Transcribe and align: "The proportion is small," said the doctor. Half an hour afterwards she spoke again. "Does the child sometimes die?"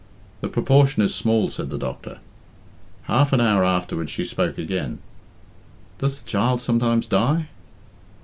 "The 0.39 0.47
proportion 0.47 1.03
is 1.03 1.13
small," 1.13 1.51
said 1.51 1.69
the 1.69 1.77
doctor. 1.77 2.17
Half 3.03 3.33
an 3.33 3.39
hour 3.39 3.63
afterwards 3.63 4.09
she 4.09 4.25
spoke 4.25 4.57
again. 4.57 4.97
"Does 5.99 6.23
the 6.23 6.27
child 6.27 6.59
sometimes 6.59 7.05
die?" 7.05 7.49